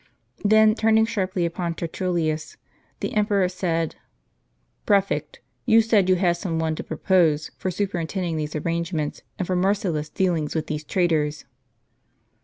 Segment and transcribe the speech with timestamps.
[0.43, 2.57] Then turning sharp upon Tertullus,
[3.01, 3.97] the emperor said:"
[4.87, 9.45] Prefect, you said you had some one to propose, for superin tending these arrangements, and
[9.45, 11.45] for merciless dealings with these traitors."